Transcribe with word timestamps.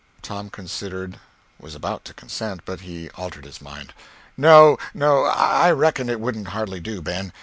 Tom 0.23 0.49
considered, 0.49 1.19
was 1.59 1.75
about 1.75 2.05
to 2.05 2.13
consent; 2.15 2.61
but 2.65 2.79
he 2.81 3.11
altered 3.11 3.45
his 3.45 3.61
mind: 3.61 3.93
"No—no—I 4.35 5.69
reckon 5.73 6.09
it 6.09 6.19
wouldn't 6.19 6.47
hardly 6.47 6.79
do, 6.79 7.03
Ben. 7.03 7.31